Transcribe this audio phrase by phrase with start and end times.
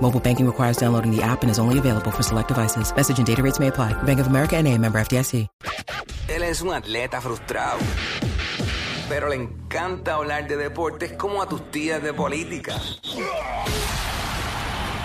[0.00, 2.94] Mobile banking requires downloading the app and is only available for select devices.
[2.94, 3.94] Message and data rates may apply.
[4.04, 5.48] Bank of America and a member FDIC.
[6.28, 7.78] Él es un atleta frustrado,
[9.08, 12.74] pero le encanta hablar de deportes como a tus tías de política.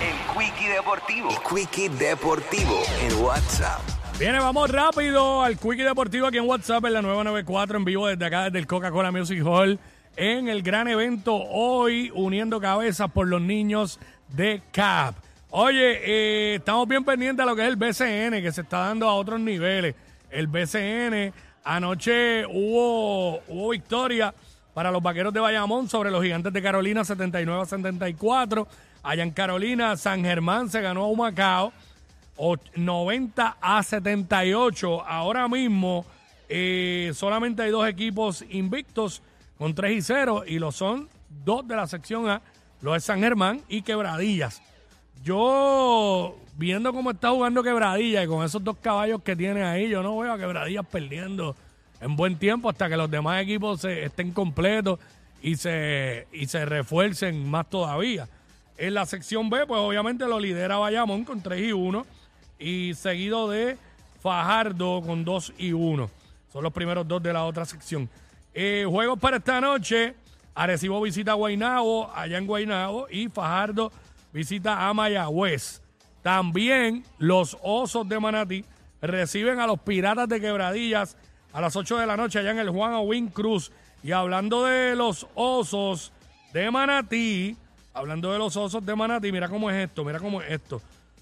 [0.00, 1.30] El Quickie Deportivo.
[1.30, 3.80] El Quickie Deportivo en WhatsApp.
[4.18, 8.24] Viene, vamos rápido al Quickie Deportivo aquí en WhatsApp en la 994 en vivo desde
[8.26, 9.80] acá, desde el Coca-Cola Music Hall,
[10.16, 15.14] en el gran evento hoy, uniendo cabezas por los niños de CAP.
[15.50, 19.08] Oye, eh, estamos bien pendientes a lo que es el BCN, que se está dando
[19.08, 19.94] a otros niveles.
[20.30, 21.32] El BCN,
[21.64, 24.34] anoche hubo, hubo victoria
[24.74, 28.66] para los vaqueros de Bayamón sobre los gigantes de Carolina 79 a 74.
[29.02, 31.72] Allá en Carolina, San Germán se ganó a Humacao.
[32.38, 35.02] o- 90 a 78.
[35.06, 36.04] Ahora mismo
[36.50, 39.22] eh, solamente hay dos equipos invictos
[39.58, 41.08] con 3 y 0 y lo son
[41.44, 42.42] dos de la sección A,
[42.80, 44.62] los de San Germán y Quebradillas.
[45.22, 50.02] Yo, viendo cómo está jugando Quebradillas y con esos dos caballos que tiene ahí, yo
[50.02, 51.56] no veo a Quebradillas perdiendo
[52.00, 54.98] en buen tiempo hasta que los demás equipos se, estén completos
[55.42, 58.28] y se, y se refuercen más todavía.
[58.78, 62.06] En la sección B, pues obviamente lo lidera Bayamón con 3 y 1
[62.58, 63.78] y seguido de
[64.20, 66.10] Fajardo con 2 y 1.
[66.52, 68.08] Son los primeros dos de la otra sección.
[68.58, 70.14] Eh, juegos para esta noche.
[70.54, 73.92] Arecibo visita a Guaynabo, allá en Guaynabo, y Fajardo
[74.32, 75.82] visita a Mayagüez.
[76.22, 78.64] También los Osos de Manatí
[79.02, 81.18] reciben a los Piratas de Quebradillas
[81.52, 83.72] a las 8 de la noche allá en el Juan Owin Cruz.
[84.02, 86.14] Y hablando de los Osos
[86.54, 87.58] de Manatí,
[87.92, 90.80] hablando de los Osos de Manatí, mira cómo es esto, mira cómo es esto.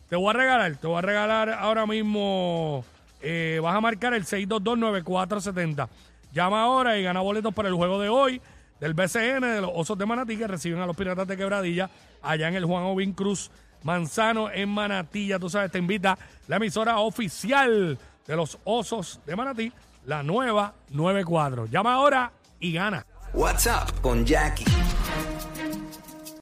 [0.08, 2.84] Te voy a regalar, te voy a regalar ahora mismo,
[3.20, 5.88] eh, vas a marcar el 6229470.
[6.34, 8.42] Llama ahora y gana boletos para el juego de hoy
[8.80, 11.88] del BCN de los Osos de Manatí que reciben a los Piratas de Quebradilla
[12.22, 13.52] allá en el Juan Ovin Cruz
[13.84, 15.28] Manzano en Manatí.
[15.28, 16.18] Ya tú sabes, te invita
[16.48, 17.96] la emisora oficial
[18.26, 19.72] de los Osos de Manatí,
[20.06, 21.66] la nueva 94.
[21.66, 23.06] Llama ahora y gana.
[23.32, 24.64] WhatsApp con Jackie.